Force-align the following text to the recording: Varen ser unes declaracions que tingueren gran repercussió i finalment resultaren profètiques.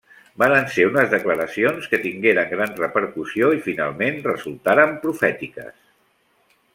Varen 0.43 0.63
ser 0.75 0.85
unes 0.91 1.09
declaracions 1.11 1.89
que 1.91 1.99
tingueren 2.07 2.49
gran 2.55 2.73
repercussió 2.81 3.51
i 3.59 3.63
finalment 3.69 4.19
resultaren 4.31 4.97
profètiques. 5.05 5.77